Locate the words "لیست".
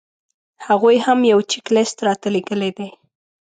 1.75-1.97